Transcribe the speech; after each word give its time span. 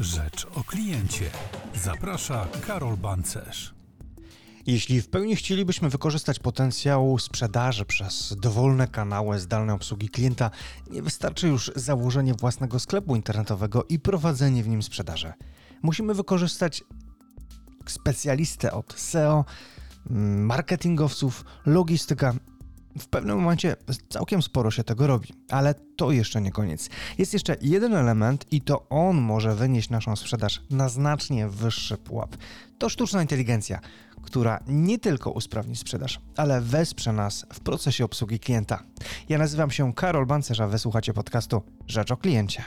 Rzecz 0.00 0.46
o 0.54 0.64
kliencie. 0.64 1.30
Zaprasza 1.74 2.46
Karol 2.66 2.96
Bancerz. 2.96 3.74
Jeśli 4.66 5.02
w 5.02 5.08
pełni 5.08 5.36
chcielibyśmy 5.36 5.90
wykorzystać 5.90 6.38
potencjał 6.38 7.18
sprzedaży 7.18 7.84
przez 7.84 8.34
dowolne 8.40 8.88
kanały 8.88 9.38
zdalnej 9.38 9.76
obsługi 9.76 10.08
klienta, 10.08 10.50
nie 10.90 11.02
wystarczy 11.02 11.48
już 11.48 11.72
założenie 11.76 12.34
własnego 12.34 12.78
sklepu 12.78 13.16
internetowego 13.16 13.84
i 13.88 13.98
prowadzenie 13.98 14.62
w 14.62 14.68
nim 14.68 14.82
sprzedaży. 14.82 15.32
Musimy 15.82 16.14
wykorzystać 16.14 16.84
specjalistę 17.86 18.72
od 18.72 18.94
SEO, 19.00 19.44
marketingowców, 20.36 21.44
logistyka 21.66 22.34
w 22.98 23.08
pewnym 23.08 23.36
momencie 23.36 23.76
całkiem 24.08 24.42
sporo 24.42 24.70
się 24.70 24.84
tego 24.84 25.06
robi, 25.06 25.28
ale 25.50 25.74
to 25.96 26.10
jeszcze 26.10 26.40
nie 26.40 26.50
koniec. 26.50 26.90
Jest 27.18 27.32
jeszcze 27.32 27.56
jeden 27.60 27.94
element 27.94 28.46
i 28.50 28.60
to 28.60 28.88
on 28.88 29.16
może 29.16 29.54
wynieść 29.54 29.90
naszą 29.90 30.16
sprzedaż 30.16 30.62
na 30.70 30.88
znacznie 30.88 31.48
wyższy 31.48 31.96
pułap. 31.96 32.36
To 32.78 32.88
sztuczna 32.88 33.22
inteligencja, 33.22 33.80
która 34.22 34.60
nie 34.66 34.98
tylko 34.98 35.30
usprawni 35.30 35.76
sprzedaż, 35.76 36.20
ale 36.36 36.60
wesprze 36.60 37.12
nas 37.12 37.46
w 37.52 37.60
procesie 37.60 38.04
obsługi 38.04 38.38
klienta. 38.38 38.82
Ja 39.28 39.38
nazywam 39.38 39.70
się 39.70 39.94
Karol 39.94 40.26
Bancerz, 40.26 40.60
a 40.60 40.66
wysłuchacie 40.66 41.12
podcastu 41.12 41.62
Rzecz 41.86 42.10
o 42.10 42.16
kliencie. 42.16 42.64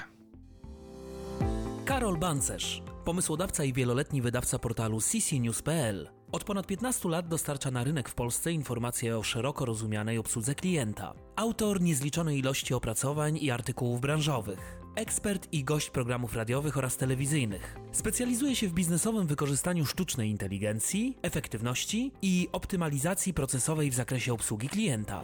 Karol 1.85 2.17
Bancerz, 2.17 2.83
pomysłodawca 3.05 3.63
i 3.63 3.73
wieloletni 3.73 4.21
wydawca 4.21 4.59
portalu 4.59 4.99
ccnews.pl 5.01 6.18
od 6.31 6.43
ponad 6.43 6.67
15 6.67 7.09
lat 7.09 7.27
dostarcza 7.27 7.71
na 7.71 7.83
rynek 7.83 8.09
w 8.09 8.13
Polsce 8.13 8.51
informacje 8.51 9.17
o 9.17 9.23
szeroko 9.23 9.65
rozumianej 9.65 10.17
obsłudze 10.17 10.55
klienta. 10.55 11.13
Autor 11.35 11.81
niezliczonej 11.81 12.39
ilości 12.39 12.73
opracowań 12.73 13.37
i 13.37 13.51
artykułów 13.51 14.01
branżowych. 14.01 14.79
Ekspert 14.95 15.47
i 15.53 15.63
gość 15.63 15.89
programów 15.89 16.35
radiowych 16.35 16.77
oraz 16.77 16.97
telewizyjnych. 16.97 17.77
Specjalizuje 17.91 18.55
się 18.55 18.67
w 18.67 18.73
biznesowym 18.73 19.27
wykorzystaniu 19.27 19.85
sztucznej 19.85 20.29
inteligencji, 20.29 21.17
efektywności 21.21 22.11
i 22.21 22.47
optymalizacji 22.51 23.33
procesowej 23.33 23.91
w 23.91 23.95
zakresie 23.95 24.33
obsługi 24.33 24.69
klienta. 24.69 25.23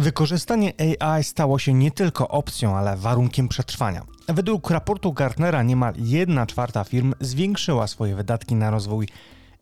Wykorzystanie 0.00 0.72
AI 0.98 1.24
stało 1.24 1.58
się 1.58 1.74
nie 1.74 1.90
tylko 1.90 2.28
opcją, 2.28 2.76
ale 2.76 2.96
warunkiem 2.96 3.48
przetrwania. 3.48 4.02
Według 4.28 4.70
raportu 4.70 5.12
Gartnera 5.12 5.62
niemal 5.62 5.94
1 5.96 6.46
czwarta 6.46 6.84
firm 6.84 7.14
zwiększyła 7.20 7.86
swoje 7.86 8.16
wydatki 8.16 8.54
na 8.54 8.70
rozwój 8.70 9.08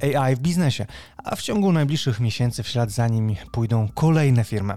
AI 0.02 0.36
w 0.36 0.38
biznesie, 0.38 0.86
a 1.24 1.36
w 1.36 1.42
ciągu 1.42 1.72
najbliższych 1.72 2.20
miesięcy 2.20 2.62
w 2.62 2.68
ślad 2.68 2.90
za 2.90 3.08
nim 3.08 3.36
pójdą 3.52 3.88
kolejne 3.94 4.44
firmy. 4.44 4.74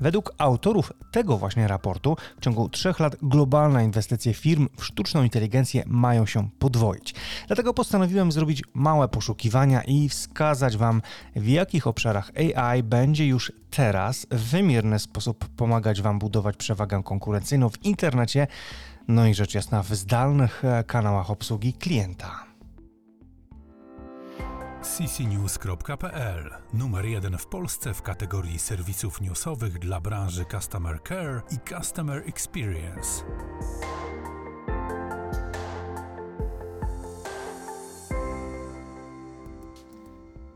Według 0.00 0.34
autorów 0.38 0.92
tego 1.10 1.38
właśnie 1.38 1.68
raportu 1.68 2.16
w 2.40 2.44
ciągu 2.44 2.68
trzech 2.68 3.00
lat 3.00 3.16
globalne 3.22 3.84
inwestycje 3.84 4.34
firm 4.34 4.68
w 4.76 4.84
sztuczną 4.84 5.22
inteligencję 5.22 5.82
mają 5.86 6.26
się 6.26 6.48
podwoić. 6.58 7.14
Dlatego 7.46 7.74
postanowiłem 7.74 8.32
zrobić 8.32 8.62
małe 8.74 9.08
poszukiwania 9.08 9.82
i 9.82 10.08
wskazać 10.08 10.76
Wam, 10.76 11.02
w 11.36 11.48
jakich 11.48 11.86
obszarach 11.86 12.30
AI 12.36 12.82
będzie 12.82 13.26
już 13.26 13.52
teraz 13.70 14.26
w 14.30 14.50
wymierny 14.50 14.98
sposób 14.98 15.48
pomagać 15.48 16.02
Wam 16.02 16.18
budować 16.18 16.56
przewagę 16.56 17.02
konkurencyjną 17.02 17.68
w 17.68 17.84
internecie, 17.84 18.46
no 19.08 19.26
i 19.26 19.34
rzecz 19.34 19.54
jasna 19.54 19.82
w 19.82 19.94
zdalnych 19.94 20.64
e, 20.64 20.84
kanałach 20.84 21.30
obsługi 21.30 21.72
klienta 21.72 22.49
ccnews.pl 24.82 26.50
Numer 26.72 27.04
jeden 27.04 27.38
w 27.38 27.46
Polsce 27.46 27.94
w 27.94 28.02
kategorii 28.02 28.58
serwisów 28.58 29.20
newsowych 29.20 29.78
dla 29.78 30.00
branży 30.00 30.44
Customer 30.50 31.02
Care 31.08 31.42
i 31.50 31.74
Customer 31.74 32.22
Experience. 32.26 33.24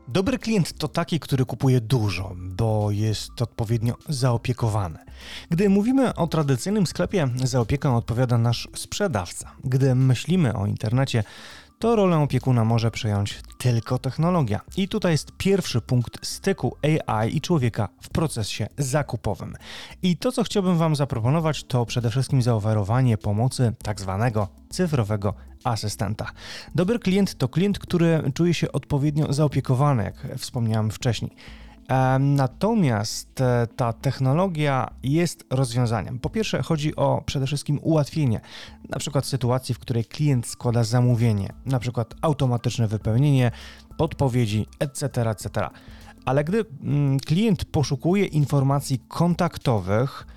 Dobry 0.07 0.39
klient 0.39 0.73
to 0.73 0.87
taki, 0.87 1.19
który 1.19 1.45
kupuje 1.45 1.81
dużo, 1.81 2.35
bo 2.37 2.91
jest 2.91 3.41
odpowiednio 3.41 3.95
zaopiekowany. 4.09 4.99
Gdy 5.49 5.69
mówimy 5.69 6.15
o 6.15 6.27
tradycyjnym 6.27 6.87
sklepie, 6.87 7.29
za 7.43 7.59
opiekę 7.59 7.95
odpowiada 7.95 8.37
nasz 8.37 8.67
sprzedawca. 8.75 9.51
Gdy 9.63 9.95
myślimy 9.95 10.53
o 10.53 10.65
internecie, 10.65 11.23
to 11.79 11.95
rolę 11.95 12.17
opiekuna 12.17 12.65
może 12.65 12.91
przejąć 12.91 13.41
tylko 13.57 13.99
technologia. 13.99 14.61
I 14.77 14.87
tutaj 14.87 15.11
jest 15.11 15.31
pierwszy 15.37 15.81
punkt 15.81 16.27
styku 16.27 16.77
AI 16.81 17.35
i 17.37 17.41
człowieka 17.41 17.89
w 18.01 18.09
procesie 18.09 18.67
zakupowym. 18.77 19.55
I 20.03 20.17
to, 20.17 20.31
co 20.31 20.43
chciałbym 20.43 20.77
Wam 20.77 20.95
zaproponować, 20.95 21.63
to 21.63 21.85
przede 21.85 22.09
wszystkim 22.09 22.41
zaoferowanie 22.41 23.17
pomocy 23.17 23.73
tak 23.83 24.01
zwanego 24.01 24.47
cyfrowego 24.69 25.33
asystenta. 25.63 26.31
Dobry 26.75 26.99
klient 26.99 27.37
to 27.37 27.47
klient, 27.49 27.79
który 27.79 28.31
czuje 28.33 28.53
się 28.53 28.71
odpowiednio 28.71 29.33
zaopiekowany, 29.33 30.03
jak 30.03 30.27
wspomniałem 30.37 30.91
wcześniej. 30.91 31.35
Natomiast 32.19 33.41
e, 33.41 33.67
ta 33.75 33.93
technologia 33.93 34.87
jest 35.03 35.45
rozwiązaniem. 35.49 36.19
Po 36.19 36.29
pierwsze, 36.29 36.63
chodzi 36.63 36.95
o 36.95 37.23
przede 37.25 37.47
wszystkim 37.47 37.79
ułatwienie, 37.81 38.41
na 38.89 38.99
przykład 38.99 39.25
sytuacji, 39.25 39.75
w 39.75 39.79
której 39.79 40.05
klient 40.05 40.47
składa 40.47 40.83
zamówienie, 40.83 41.53
na 41.65 41.79
przykład 41.79 42.13
automatyczne 42.21 42.87
wypełnienie, 42.87 43.51
podpowiedzi, 43.97 44.67
etc., 44.79 45.29
etc. 45.29 45.69
Ale 46.25 46.43
gdy 46.43 46.65
mm, 46.83 47.19
klient 47.19 47.65
poszukuje 47.65 48.25
informacji 48.25 48.99
kontaktowych, 49.07 50.27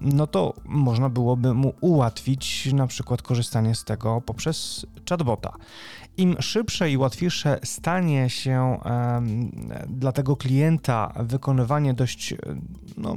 no 0.00 0.26
to 0.26 0.54
można 0.64 1.08
byłoby 1.08 1.54
mu 1.54 1.74
ułatwić 1.80 2.72
na 2.72 2.86
przykład 2.86 3.22
korzystanie 3.22 3.74
z 3.74 3.84
tego 3.84 4.20
poprzez 4.20 4.86
chatbota. 5.08 5.52
Im 6.16 6.36
szybsze 6.40 6.90
i 6.90 6.96
łatwiejsze 6.96 7.58
stanie 7.64 8.30
się 8.30 8.78
dla 9.86 10.12
tego 10.12 10.36
klienta 10.36 11.12
wykonywanie 11.16 11.94
dość 11.94 12.34
no, 12.96 13.16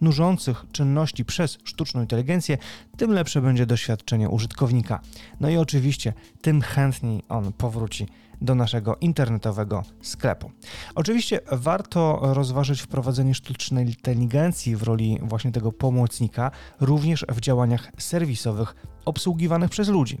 nużących 0.00 0.64
czynności 0.72 1.24
przez 1.24 1.58
sztuczną 1.64 2.00
inteligencję, 2.00 2.58
tym 2.96 3.12
lepsze 3.12 3.42
będzie 3.42 3.66
doświadczenie 3.66 4.28
użytkownika. 4.28 5.00
No 5.40 5.50
i 5.50 5.56
oczywiście, 5.56 6.12
tym 6.40 6.60
chętniej 6.60 7.22
on 7.28 7.52
powróci 7.52 8.06
do 8.40 8.54
naszego 8.54 8.96
internetowego 9.00 9.82
sklepu. 10.02 10.50
Oczywiście 10.94 11.40
warto 11.52 12.20
rozważyć 12.22 12.80
wprowadzenie 12.80 13.34
sztucznej 13.34 13.86
inteligencji 13.86 14.76
w 14.76 14.82
roli 14.82 15.18
właśnie 15.22 15.52
tego 15.52 15.72
pomocnika, 15.72 16.50
również 16.80 17.26
w 17.28 17.40
działaniach 17.40 17.92
serwisowych 17.98 18.74
obsługiwanych 19.04 19.70
przez 19.70 19.88
ludzi. 19.88 20.18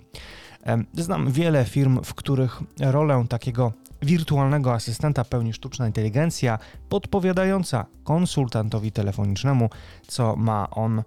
Znam 0.94 1.32
wiele 1.32 1.64
firm, 1.64 2.02
w 2.04 2.14
których 2.14 2.60
rolę 2.80 3.24
takiego 3.28 3.72
wirtualnego 4.02 4.72
asystenta 4.72 5.24
pełni 5.24 5.52
sztuczna 5.52 5.86
inteligencja 5.86 6.58
podpowiadająca 6.88 7.86
konsultantowi 8.04 8.92
telefonicznemu, 8.92 9.70
co 10.06 10.36
ma 10.36 10.70
on 10.70 11.02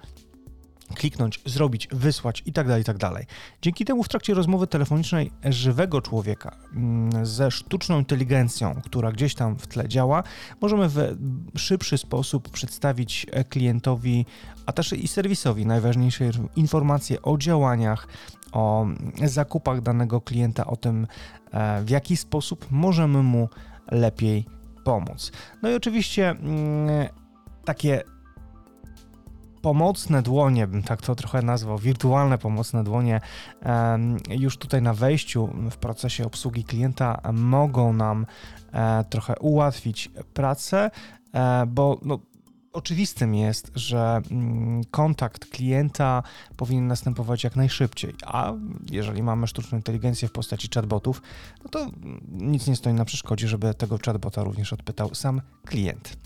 kliknąć, 0.91 1.39
zrobić, 1.45 1.87
wysłać 1.91 2.43
itd., 2.45 2.69
tak 2.69 2.77
itd. 2.77 2.99
Tak 2.99 3.25
Dzięki 3.61 3.85
temu 3.85 4.03
w 4.03 4.09
trakcie 4.09 4.33
rozmowy 4.33 4.67
telefonicznej 4.67 5.31
żywego 5.45 6.01
człowieka 6.01 6.55
mm, 6.75 7.25
ze 7.25 7.51
sztuczną 7.51 7.99
inteligencją, 7.99 8.81
która 8.85 9.11
gdzieś 9.11 9.35
tam 9.35 9.55
w 9.55 9.67
tle 9.67 9.87
działa, 9.87 10.23
możemy 10.61 10.89
w 10.89 11.15
szybszy 11.57 11.97
sposób 11.97 12.49
przedstawić 12.49 13.25
klientowi, 13.49 14.25
a 14.65 14.71
też 14.71 14.93
i 14.93 15.07
serwisowi 15.07 15.65
najważniejsze 15.65 16.31
informacje 16.55 17.21
o 17.21 17.37
działaniach, 17.37 18.07
o 18.51 18.87
zakupach 19.25 19.81
danego 19.81 20.21
klienta, 20.21 20.65
o 20.65 20.75
tym, 20.75 21.07
e, 21.51 21.83
w 21.83 21.89
jaki 21.89 22.17
sposób 22.17 22.67
możemy 22.71 23.23
mu 23.23 23.49
lepiej 23.91 24.45
pomóc. 24.83 25.31
No 25.61 25.69
i 25.69 25.75
oczywiście 25.75 26.29
mm, 26.29 27.09
takie 27.65 28.03
pomocne 29.61 30.21
dłonie, 30.21 30.67
bym 30.67 30.83
tak 30.83 31.01
to 31.01 31.15
trochę 31.15 31.41
nazwał, 31.41 31.77
wirtualne 31.77 32.37
pomocne 32.37 32.83
dłonie, 32.83 33.21
już 34.29 34.57
tutaj 34.57 34.81
na 34.81 34.93
wejściu 34.93 35.49
w 35.71 35.77
procesie 35.77 36.25
obsługi 36.25 36.63
klienta 36.63 37.21
mogą 37.33 37.93
nam 37.93 38.25
e, 38.73 39.03
trochę 39.09 39.39
ułatwić 39.39 40.11
pracę, 40.33 40.91
e, 41.33 41.65
bo 41.65 41.99
no, 42.01 42.19
oczywistym 42.73 43.35
jest, 43.35 43.71
że 43.75 44.21
mm, 44.31 44.83
kontakt 44.91 45.45
klienta 45.45 46.23
powinien 46.57 46.87
następować 46.87 47.43
jak 47.43 47.55
najszybciej, 47.55 48.13
a 48.25 48.53
jeżeli 48.91 49.23
mamy 49.23 49.47
sztuczną 49.47 49.77
inteligencję 49.77 50.27
w 50.27 50.31
postaci 50.31 50.69
chatbotów, 50.75 51.21
no 51.63 51.69
to 51.69 51.87
nic 52.31 52.67
nie 52.67 52.75
stoi 52.75 52.93
na 52.93 53.05
przeszkodzie, 53.05 53.47
żeby 53.47 53.73
tego 53.73 53.97
chatbota 54.05 54.43
również 54.43 54.73
odpytał 54.73 55.15
sam 55.15 55.41
klient. 55.65 56.17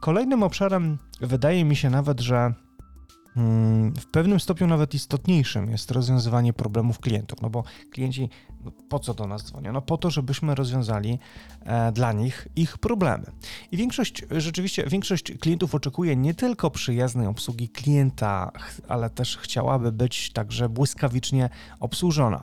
Kolejnym 0.00 0.42
obszarem 0.42 0.98
wydaje 1.20 1.64
mi 1.64 1.76
się 1.76 1.90
nawet, 1.90 2.20
że 2.20 2.36
mm, 2.36 2.65
w 4.00 4.06
pewnym 4.10 4.40
stopniu 4.40 4.66
nawet 4.66 4.94
istotniejszym 4.94 5.70
jest 5.70 5.90
rozwiązywanie 5.90 6.52
problemów 6.52 6.98
klientów, 6.98 7.42
no 7.42 7.50
bo 7.50 7.64
klienci 7.90 8.28
no 8.66 8.72
po 8.88 8.98
co 8.98 9.14
do 9.14 9.26
nas 9.26 9.44
dzwonią? 9.44 9.72
No 9.72 9.82
po 9.82 9.98
to, 9.98 10.10
żebyśmy 10.10 10.54
rozwiązali 10.54 11.18
e, 11.60 11.92
dla 11.92 12.12
nich 12.12 12.48
ich 12.56 12.78
problemy. 12.78 13.24
I 13.72 13.76
większość, 13.76 14.24
rzeczywiście, 14.30 14.84
większość 14.86 15.32
klientów 15.40 15.74
oczekuje 15.74 16.16
nie 16.16 16.34
tylko 16.34 16.70
przyjaznej 16.70 17.26
obsługi 17.26 17.68
klienta, 17.68 18.52
ale 18.88 19.10
też 19.10 19.36
chciałaby 19.36 19.92
być 19.92 20.32
także 20.32 20.68
błyskawicznie 20.68 21.50
obsłużona. 21.80 22.42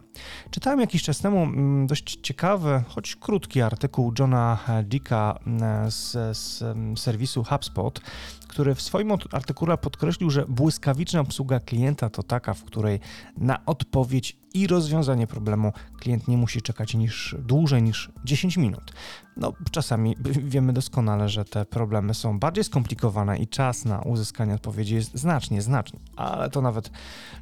Czytałem 0.52 0.80
jakiś 0.80 1.04
czas 1.04 1.20
temu 1.20 1.44
mm, 1.44 1.88
dość 1.88 2.20
ciekawy, 2.22 2.84
choć 2.88 3.16
krótki 3.16 3.62
artykuł 3.62 4.14
Johna 4.20 4.60
Dicka 4.84 5.40
e, 5.62 5.92
z, 5.92 6.38
z 6.38 6.64
serwisu 7.00 7.44
HubSpot, 7.44 8.02
który 8.48 8.76
w 8.76 8.82
swoim 8.82 9.12
artykule 9.32 9.78
podkreślił, 9.78 10.30
że 10.30 10.46
błyskawiczna 10.84 11.20
obsługa 11.20 11.60
klienta 11.60 12.10
to 12.10 12.24
taka, 12.24 12.54
w 12.54 12.64
której 12.64 13.00
na 13.38 13.66
odpowiedź 13.66 14.38
i 14.54 14.68
rozwiązanie 14.68 15.28
problemu 15.28 15.74
klient 16.00 16.28
nie 16.28 16.38
musi 16.38 16.62
czekać 16.62 16.94
niż 16.94 17.36
dłużej 17.40 17.84
niż 17.84 18.12
10 18.26 18.58
minut. 18.58 18.94
No, 19.38 19.54
czasami 19.72 20.16
wiemy 20.26 20.74
doskonale, 20.74 21.30
że 21.30 21.46
te 21.46 21.66
problemy 21.66 22.14
są 22.14 22.40
bardziej 22.40 22.64
skomplikowane 22.64 23.38
i 23.38 23.48
czas 23.48 23.86
na 23.86 24.02
uzyskanie 24.02 24.54
odpowiedzi 24.54 24.96
jest 24.96 25.18
znacznie, 25.18 25.62
znacznie, 25.62 26.00
ale 26.16 26.50
to 26.50 26.62
nawet 26.62 26.92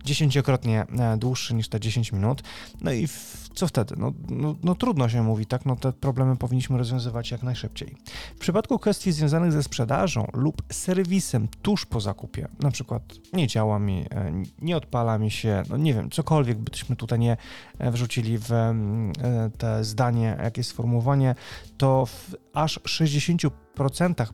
dziesięciokrotnie 0.03 0.85
e, 0.99 1.17
dłuższy 1.17 1.53
niż 1.53 1.69
te 1.69 1.79
10 1.79 2.11
minut. 2.11 2.43
No 2.81 2.91
i 2.91 3.07
co 3.53 3.67
wtedy? 3.67 3.95
No, 3.97 4.13
no, 4.29 4.55
no, 4.63 4.75
trudno 4.75 5.09
się 5.09 5.23
mówi, 5.23 5.45
tak? 5.45 5.65
No 5.65 5.75
te 5.75 5.93
problemy 5.93 6.37
powinniśmy 6.37 6.77
rozwiązywać 6.77 7.31
jak 7.31 7.43
najszybciej. 7.43 7.95
W 8.35 8.39
przypadku 8.39 8.79
kwestii 8.79 9.11
związanych 9.11 9.51
ze 9.51 9.63
sprzedażą 9.63 10.27
lub 10.33 10.63
serwisem 10.71 11.47
tuż 11.61 11.85
po 11.85 12.01
zakupie, 12.01 12.47
na 12.59 12.71
przykład 12.71 13.03
nie 13.33 13.47
działa 13.47 13.79
mi, 13.79 14.05
e, 14.11 14.43
nie 14.61 14.77
odpala 14.77 15.17
mi 15.17 15.31
się, 15.31 15.63
no 15.69 15.77
nie 15.77 15.93
wiem, 15.93 16.09
cokolwiek 16.09 16.57
byśmy 16.57 16.95
tutaj 16.95 17.19
nie 17.19 17.37
e, 17.79 17.91
wrzucili 17.91 18.37
w 18.37 18.51
te 19.57 19.83
zdanie, 19.83 20.37
jakie 20.43 20.63
sformułowanie, 20.63 21.35
to 21.81 22.05
w 22.05 22.35
aż 22.53 22.79
60% 22.79 23.49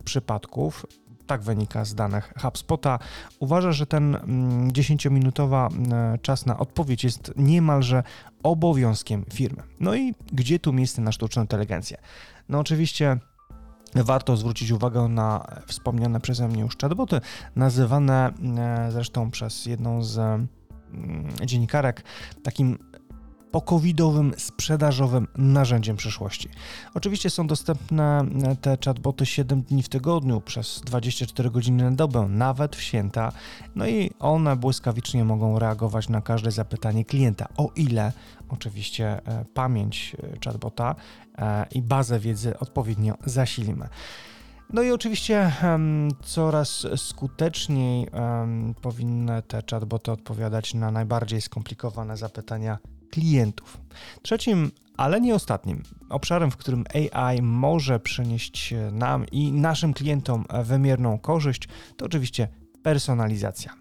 przypadków 0.04 0.86
tak 1.28 1.42
wynika 1.42 1.86
z 1.86 1.96
danych 1.96 2.34
HubSpota, 2.42 3.00
uważa, 3.40 3.72
że 3.72 3.86
ten 3.86 4.18
10-minutowa 4.74 5.72
mm, 5.72 5.94
mm, 5.94 6.20
czas 6.20 6.46
na 6.46 6.58
odpowiedź 6.58 7.04
jest 7.04 7.34
niemalże 7.36 8.04
obowiązkiem 8.44 9.26
firmy. 9.34 9.64
No 9.80 9.96
i 9.96 10.14
gdzie 10.34 10.60
tu 10.60 10.74
miejsce 10.74 11.02
na 11.02 11.12
sztuczną 11.12 11.42
inteligencję? 11.42 11.98
No 12.50 12.60
oczywiście 12.60 13.18
Warto 13.96 14.38
zwrócić 14.38 14.72
uwagę 14.72 15.08
na 15.08 15.48
wspomniane 15.68 16.20
przeze 16.20 16.48
mnie 16.48 16.62
już 16.62 16.78
chatboty, 16.78 17.22
nazywane 17.56 18.28
mm, 18.28 18.92
zresztą 18.92 19.32
przez 19.32 19.66
jedną 19.66 20.04
z 20.04 20.42
dziennikarek 21.46 22.04
takim 22.44 22.78
po-covidowym, 23.58 24.34
sprzedażowym 24.38 25.28
narzędziem 25.38 25.98
przyszłości. 25.98 26.50
Oczywiście 26.94 27.30
są 27.30 27.48
dostępne 27.48 28.26
e, 28.44 28.56
te 28.56 28.78
chatboty 28.86 29.26
7 29.26 29.62
dni 29.62 29.84
w 29.84 29.90
tygodniu 29.90 30.42
przez 30.42 30.82
24 30.86 31.50
godziny 31.50 31.84
na 31.84 31.92
dobę, 31.92 32.28
nawet 32.30 32.76
w 32.76 32.82
święta, 32.82 33.32
no 33.76 33.88
i 33.88 34.12
one 34.20 34.56
błyskawicznie 34.56 35.24
mogą 35.24 35.60
reagować 35.60 36.10
na 36.10 36.22
każde 36.22 36.52
zapytanie 36.52 37.06
klienta, 37.06 37.48
o 37.58 37.70
ile 37.76 38.12
oczywiście 38.50 39.08
e, 39.08 39.46
pamięć 39.54 40.16
e, 40.24 40.46
chatbota 40.46 40.96
i 41.72 41.82
bazę 41.82 42.20
wiedzy 42.20 42.60
odpowiednio 42.60 43.18
zasilimy. 43.26 43.90
No 44.74 44.82
i 44.82 44.92
oczywiście 44.92 45.52
um, 45.64 46.10
coraz 46.24 46.88
skuteczniej 46.96 48.08
um, 48.10 48.76
powinny 48.82 49.42
te 49.42 49.62
chatboty 49.72 50.12
odpowiadać 50.12 50.74
na 50.74 50.92
najbardziej 50.92 51.42
skomplikowane 51.42 52.18
zapytania 52.18 52.78
klientów. 53.12 53.78
Trzecim, 54.22 54.72
ale 54.98 55.22
nie 55.22 55.36
ostatnim, 55.36 55.84
obszarem, 56.10 56.52
w 56.52 56.58
którym 56.58 56.84
AI 56.94 57.42
może 57.42 58.00
przynieść 58.00 58.74
nam 58.92 59.26
i 59.32 59.52
naszym 59.52 59.94
klientom 59.94 60.46
wymierną 60.64 61.20
korzyść, 61.20 61.68
to 61.98 62.06
oczywiście 62.06 62.48
personalizacja. 62.84 63.74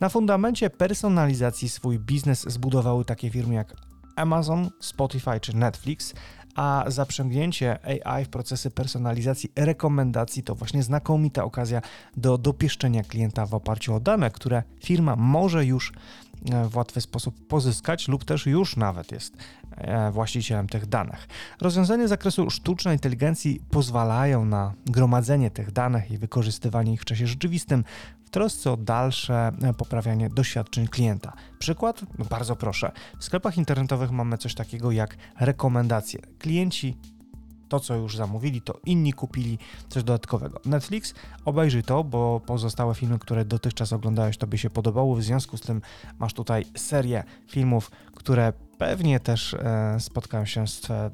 Na 0.00 0.08
fundamencie 0.08 0.70
personalizacji 0.70 1.68
swój 1.68 1.98
biznes 1.98 2.42
zbudowały 2.42 3.04
takie 3.04 3.30
firmy 3.30 3.54
jak 3.54 3.76
Amazon, 4.16 4.70
Spotify 4.80 5.40
czy 5.40 5.56
Netflix, 5.56 6.14
a 6.54 6.84
zaprzęgnięcie 6.86 7.78
AI 8.04 8.24
w 8.24 8.28
procesy 8.28 8.70
personalizacji 8.70 9.52
rekomendacji 9.56 10.42
to 10.42 10.54
właśnie 10.54 10.82
znakomita 10.82 11.44
okazja 11.44 11.80
do 12.16 12.38
dopieszczenia 12.38 13.02
klienta 13.02 13.46
w 13.46 13.54
oparciu 13.54 13.94
o 13.94 14.00
dane, 14.00 14.30
które 14.30 14.62
firma 14.84 15.16
może 15.16 15.64
już 15.64 15.92
w 16.70 16.76
łatwy 16.76 17.00
sposób 17.00 17.46
pozyskać, 17.46 18.08
lub 18.08 18.24
też 18.24 18.46
już 18.46 18.76
nawet 18.76 19.12
jest 19.12 19.36
e, 19.70 20.10
właścicielem 20.10 20.68
tych 20.68 20.86
danych. 20.86 21.28
Rozwiązania 21.60 22.06
z 22.06 22.10
zakresu 22.10 22.50
sztucznej 22.50 22.94
inteligencji 22.94 23.60
pozwalają 23.70 24.44
na 24.44 24.72
gromadzenie 24.86 25.50
tych 25.50 25.72
danych 25.72 26.10
i 26.10 26.18
wykorzystywanie 26.18 26.92
ich 26.92 27.02
w 27.02 27.04
czasie 27.04 27.26
rzeczywistym 27.26 27.84
w 28.24 28.30
trosce 28.30 28.72
o 28.72 28.76
dalsze 28.76 29.52
e, 29.62 29.74
poprawianie 29.74 30.30
doświadczeń 30.30 30.88
klienta. 30.88 31.32
Przykład? 31.58 32.00
No 32.18 32.24
bardzo 32.24 32.56
proszę. 32.56 32.92
W 33.18 33.24
sklepach 33.24 33.58
internetowych 33.58 34.10
mamy 34.10 34.38
coś 34.38 34.54
takiego 34.54 34.92
jak 34.92 35.16
rekomendacje. 35.40 36.20
Klienci 36.38 36.96
to, 37.68 37.80
co 37.80 37.94
już 37.94 38.16
zamówili, 38.16 38.60
to 38.60 38.80
inni 38.86 39.12
kupili 39.12 39.58
coś 39.88 40.02
dodatkowego. 40.02 40.60
Netflix, 40.64 41.14
obejrzyj 41.44 41.82
to, 41.82 42.04
bo 42.04 42.40
pozostałe 42.46 42.94
filmy, 42.94 43.18
które 43.18 43.44
dotychczas 43.44 43.92
oglądałeś, 43.92 44.36
tobie 44.36 44.58
się 44.58 44.70
podobały. 44.70 45.20
W 45.20 45.22
związku 45.22 45.56
z 45.56 45.60
tym 45.60 45.80
masz 46.18 46.32
tutaj 46.32 46.64
serię 46.76 47.24
filmów, 47.48 47.90
które 48.14 48.52
pewnie 48.78 49.20
też 49.20 49.54
e, 49.54 49.96
spotkają 50.00 50.44
się 50.44 50.66
z 50.66 50.90
e, 50.90 51.10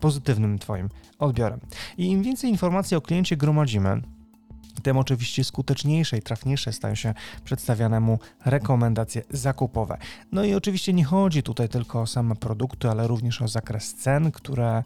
pozytywnym 0.00 0.58
Twoim 0.58 0.88
odbiorem. 1.18 1.60
I 1.98 2.06
im 2.06 2.22
więcej 2.22 2.50
informacji 2.50 2.96
o 2.96 3.00
kliencie 3.00 3.36
gromadzimy, 3.36 4.02
tym 4.82 4.98
oczywiście 4.98 5.44
skuteczniejsze 5.44 6.18
i 6.18 6.22
trafniejsze 6.22 6.72
stają 6.72 6.94
się 6.94 7.14
przedstawiane 7.44 8.00
mu 8.00 8.18
rekomendacje 8.44 9.22
zakupowe. 9.30 9.98
No 10.32 10.44
i 10.44 10.54
oczywiście 10.54 10.92
nie 10.92 11.04
chodzi 11.04 11.42
tutaj 11.42 11.68
tylko 11.68 12.00
o 12.00 12.06
same 12.06 12.36
produkty, 12.36 12.90
ale 12.90 13.06
również 13.06 13.42
o 13.42 13.48
zakres 13.48 13.94
cen, 13.94 14.32
które 14.32 14.82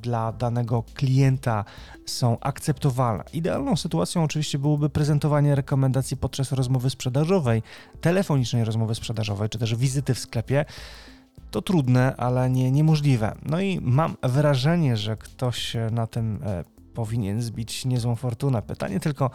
dla 0.00 0.32
danego 0.32 0.84
klienta 0.94 1.64
są 2.06 2.40
akceptowalne. 2.40 3.24
Idealną 3.32 3.76
sytuacją 3.76 4.24
oczywiście 4.24 4.58
byłoby 4.58 4.90
prezentowanie 4.90 5.54
rekomendacji 5.54 6.16
podczas 6.16 6.52
rozmowy 6.52 6.90
sprzedażowej, 6.90 7.62
telefonicznej 8.00 8.64
rozmowy 8.64 8.94
sprzedażowej, 8.94 9.48
czy 9.48 9.58
też 9.58 9.76
wizyty 9.76 10.14
w 10.14 10.18
sklepie. 10.18 10.64
To 11.50 11.62
trudne, 11.62 12.16
ale 12.16 12.50
nie 12.50 12.70
niemożliwe. 12.70 13.34
No 13.42 13.60
i 13.60 13.80
mam 13.82 14.16
wrażenie, 14.22 14.96
że 14.96 15.16
ktoś 15.16 15.76
na 15.90 16.06
tym 16.06 16.40
e, 16.44 16.64
powinien 16.94 17.42
zbić 17.42 17.84
niezłą 17.84 18.16
fortunę. 18.16 18.62
Pytanie 18.62 19.00
tylko, 19.00 19.30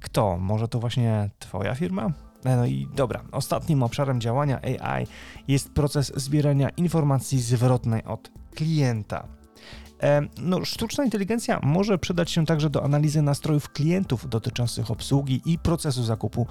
kto? 0.00 0.38
Może 0.38 0.68
to 0.68 0.80
właśnie 0.80 1.30
Twoja 1.38 1.74
firma? 1.74 2.10
E, 2.44 2.56
no 2.56 2.66
i 2.66 2.88
dobra, 2.94 3.22
ostatnim 3.32 3.82
obszarem 3.82 4.20
działania 4.20 4.60
AI 4.62 5.06
jest 5.48 5.72
proces 5.72 6.12
zbierania 6.16 6.68
informacji 6.68 7.40
zwrotnej 7.40 8.04
od 8.04 8.30
klienta. 8.54 9.37
No, 10.38 10.64
sztuczna 10.64 11.04
inteligencja 11.04 11.60
może 11.62 11.98
przydać 11.98 12.30
się 12.30 12.46
także 12.46 12.70
do 12.70 12.84
analizy 12.84 13.22
nastrojów 13.22 13.72
klientów 13.72 14.28
dotyczących 14.28 14.90
obsługi 14.90 15.42
i 15.44 15.58
procesu 15.58 16.04
zakupu 16.04 16.46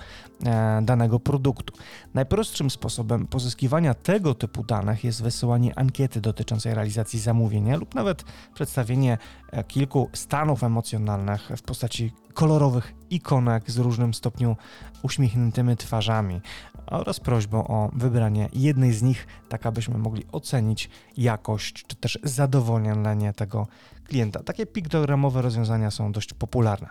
e, 0.45 0.81
danego 0.83 1.19
produktu. 1.19 1.73
Najprostszym 2.13 2.69
sposobem 2.69 3.27
pozyskiwania 3.27 3.93
tego 3.93 4.35
typu 4.35 4.63
danych 4.63 5.03
jest 5.03 5.23
wysyłanie 5.23 5.79
ankiety 5.79 6.21
dotyczącej 6.21 6.73
realizacji 6.73 7.19
zamówienia 7.19 7.77
lub 7.77 7.95
nawet 7.95 8.23
przedstawienie 8.53 9.17
e, 9.51 9.63
kilku 9.63 10.09
stanów 10.13 10.63
emocjonalnych 10.63 11.51
w 11.57 11.61
postaci 11.61 12.11
kolorowych 12.33 12.93
ikonek 13.09 13.71
z 13.71 13.77
różnym 13.77 14.13
stopniu 14.13 14.55
uśmiechniętymi 15.01 15.77
twarzami 15.77 16.41
oraz 16.87 17.19
prośbą 17.19 17.67
o 17.67 17.89
wybranie 17.93 18.49
jednej 18.53 18.93
z 18.93 19.01
nich, 19.01 19.27
tak 19.49 19.65
abyśmy 19.65 19.97
mogli 19.97 20.25
ocenić 20.31 20.89
jakość 21.17 21.85
czy 21.87 21.95
też 21.95 22.19
zadowolenie 22.23 23.33
tego 23.33 23.67
klienta. 24.07 24.43
Takie 24.43 24.65
piktogramowe 24.65 25.41
rozwiązania 25.41 25.91
są 25.91 26.11
dość 26.11 26.33
popularne. 26.33 26.87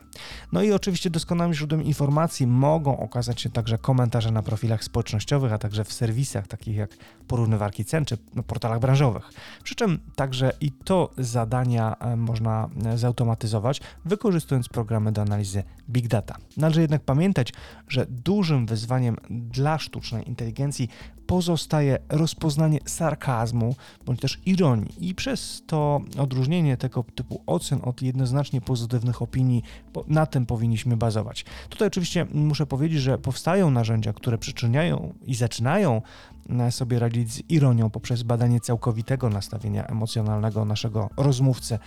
No 0.52 0.62
i 0.62 0.72
oczywiście 0.72 1.10
doskonałym 1.10 1.54
źródłem 1.54 1.82
informacji 1.82 2.46
mogą 2.46 2.98
okazać 2.98 3.40
się 3.40 3.50
także 3.50 3.78
komentarze 3.78 4.30
na 4.30 4.42
profilach 4.42 4.84
społecznościowych, 4.84 5.52
a 5.52 5.58
także 5.58 5.84
w 5.84 5.92
serwisach 5.92 6.46
takich 6.46 6.76
jak 6.76 6.90
porównywarki 7.28 7.84
cen 7.84 8.04
czy 8.04 8.18
na 8.34 8.42
portalach 8.42 8.80
branżowych. 8.80 9.30
Przy 9.62 9.74
czym 9.74 9.98
także 10.16 10.52
i 10.60 10.72
to 10.72 11.10
zadania 11.18 11.96
e, 12.00 12.16
można 12.16 12.68
e, 12.86 12.98
zautomatyzować, 12.98 13.80
wykorzystując 14.04 14.68
programy 14.68 15.12
do 15.12 15.22
analizy 15.22 15.62
big 15.90 16.05
data. 16.08 16.36
Należy 16.56 16.80
jednak 16.80 17.02
pamiętać, 17.02 17.52
że 17.88 18.06
dużym 18.06 18.66
wyzwaniem 18.66 19.16
dla 19.30 19.78
sztucznej 19.78 20.28
inteligencji 20.28 20.88
pozostaje 21.26 21.98
rozpoznanie 22.08 22.78
sarkazmu 22.84 23.74
bądź 24.06 24.20
też 24.20 24.40
ironii 24.46 25.08
i 25.08 25.14
przez 25.14 25.62
to 25.66 26.00
odróżnienie 26.18 26.76
tego 26.76 27.04
typu 27.14 27.42
ocen 27.46 27.80
od 27.82 28.02
jednoznacznie 28.02 28.60
pozytywnych 28.60 29.22
opinii, 29.22 29.62
na 30.06 30.26
tym 30.26 30.46
powinniśmy 30.46 30.96
bazować. 30.96 31.44
Tutaj 31.68 31.88
oczywiście 31.88 32.26
muszę 32.34 32.66
powiedzieć, 32.66 33.00
że 33.00 33.18
powstają 33.18 33.70
narzędzia, 33.70 34.12
które 34.12 34.38
przyczyniają 34.38 35.14
i 35.26 35.34
zaczynają 35.34 36.02
e, 36.50 36.72
sobie 36.72 36.98
radzić 36.98 37.32
z 37.32 37.42
ironią 37.50 37.90
poprzez 37.90 38.22
badanie 38.22 38.60
całkowitego 38.60 39.30
nastawienia 39.30 39.86
emocjonalnego 39.86 40.64
naszego 40.64 41.10
rozmówcy, 41.16 41.78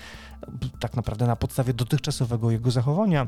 tak 0.79 0.95
naprawdę 0.95 1.27
na 1.27 1.35
podstawie 1.35 1.73
dotychczasowego 1.73 2.51
jego 2.51 2.71
zachowania 2.71 3.27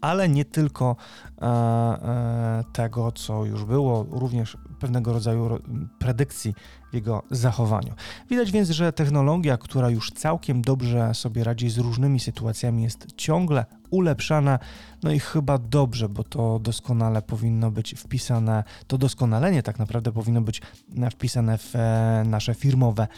ale 0.00 0.28
nie 0.28 0.44
tylko 0.44 0.96
e, 1.42 1.46
e, 1.46 2.64
tego, 2.72 3.12
co 3.12 3.44
już 3.44 3.64
było, 3.64 4.06
również 4.10 4.56
pewnego 4.80 5.12
rodzaju 5.12 5.58
predykcji 5.98 6.54
w 6.90 6.94
jego 6.94 7.22
zachowaniu. 7.30 7.94
Widać 8.30 8.52
więc, 8.52 8.70
że 8.70 8.92
technologia, 8.92 9.58
która 9.58 9.90
już 9.90 10.10
całkiem 10.10 10.62
dobrze 10.62 11.14
sobie 11.14 11.44
radzi 11.44 11.70
z 11.70 11.78
różnymi 11.78 12.20
sytuacjami, 12.20 12.82
jest 12.82 13.06
ciągle 13.16 13.66
ulepszana, 13.90 14.58
no 15.02 15.12
i 15.12 15.18
chyba 15.18 15.58
dobrze, 15.58 16.08
bo 16.08 16.24
to 16.24 16.58
doskonale 16.58 17.22
powinno 17.22 17.70
być 17.70 17.94
wpisane, 17.94 18.64
to 18.86 18.98
doskonalenie 18.98 19.62
tak 19.62 19.78
naprawdę 19.78 20.12
powinno 20.12 20.40
być 20.40 20.62
wpisane 21.10 21.58
w 21.58 21.76
e, 21.76 22.22
nasze 22.26 22.54
firmowe 22.54 23.08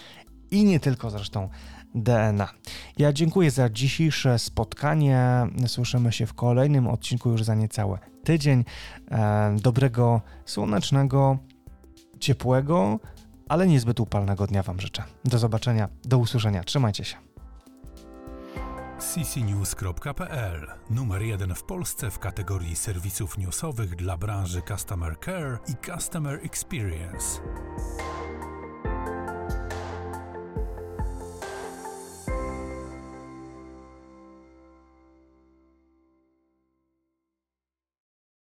i 0.53 0.65
nie 0.65 0.81
tylko 0.81 1.11
zresztą 1.11 1.49
DNA. 1.95 2.49
Ja 2.99 3.13
dziękuję 3.13 3.51
za 3.51 3.71
dzisiejsze 3.71 4.39
spotkanie. 4.39 5.47
Słyszymy 5.67 6.13
się 6.13 6.27
w 6.27 6.35
kolejnym 6.35 6.87
odcinku 6.87 7.31
już 7.31 7.45
za 7.45 7.55
niecały 7.55 7.99
tydzień. 8.25 8.65
E, 9.11 9.57
dobrego, 9.61 10.21
słonecznego, 10.45 11.39
ciepłego, 12.21 12.99
ale 13.49 13.67
niezbyt 13.67 14.01
upalnego 14.01 14.47
dnia 14.47 14.63
Wam 14.63 14.81
życzę. 14.81 15.05
Do 15.25 15.39
zobaczenia, 15.39 15.89
do 16.05 16.19
usłyszenia. 16.19 16.65
Trzymajcie 16.65 17.05
się. 17.05 17.17
ccnews.pl 18.99 20.67
Numer 20.91 21.23
jeden 21.23 21.55
w 21.55 21.63
Polsce 21.63 22.11
w 22.11 22.19
kategorii 22.19 22.77
serwisów 22.77 23.39
newsowych 23.39 23.97
dla 23.97 24.17
branży 24.17 24.63
Customer 24.69 25.17
Care 25.25 25.59
i 25.69 25.87
Customer 25.87 26.41
Experience. 26.45 27.41